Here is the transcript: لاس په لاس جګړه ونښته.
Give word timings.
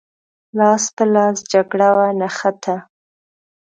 لاس 0.57 0.83
په 0.95 1.03
لاس 1.13 1.37
جګړه 1.51 1.89
ونښته. 1.97 2.75